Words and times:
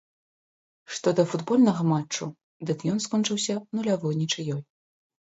Што 0.95 1.13
да 1.19 1.25
футбольнага 1.33 1.87
матчу, 1.93 2.31
дык 2.73 2.77
ён 2.95 3.05
скончыўся 3.09 3.61
нулявой 3.81 4.21
нічыёй. 4.27 4.63